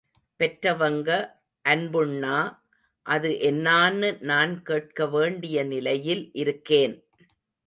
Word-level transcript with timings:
பெற்றவங்க 0.39 1.09
அன்புண்ணா 1.65 2.37
அது 3.05 3.29
என்னான்னு 3.41 4.09
நான் 4.21 4.63
கேட்க 4.63 5.05
வேண்டிய 5.07 5.63
நிலையில் 5.63 6.29
இருக்கேன். 6.33 6.95